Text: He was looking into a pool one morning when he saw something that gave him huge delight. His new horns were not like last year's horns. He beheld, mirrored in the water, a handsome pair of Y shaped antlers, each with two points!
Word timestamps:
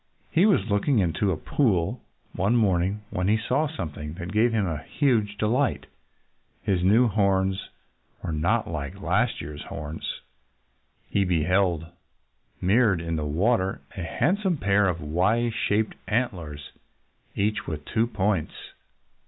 He 0.31 0.47
was 0.47 0.67
looking 0.67 0.97
into 0.97 1.31
a 1.31 1.37
pool 1.37 2.01
one 2.33 2.55
morning 2.55 3.03
when 3.11 3.27
he 3.27 3.37
saw 3.37 3.67
something 3.67 4.15
that 4.15 4.31
gave 4.31 4.51
him 4.51 4.65
huge 4.79 5.37
delight. 5.37 5.85
His 6.63 6.83
new 6.83 7.07
horns 7.07 7.69
were 8.23 8.31
not 8.31 8.67
like 8.67 8.99
last 8.99 9.41
year's 9.41 9.65
horns. 9.65 10.21
He 11.11 11.23
beheld, 11.23 11.85
mirrored 12.59 12.99
in 12.99 13.15
the 13.15 13.25
water, 13.27 13.81
a 13.95 14.01
handsome 14.01 14.57
pair 14.57 14.87
of 14.87 15.01
Y 15.03 15.51
shaped 15.51 15.93
antlers, 16.07 16.71
each 17.35 17.67
with 17.67 17.85
two 17.85 18.07
points! 18.07 18.53